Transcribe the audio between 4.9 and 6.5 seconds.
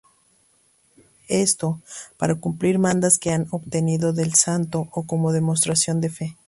o como demostración de fe.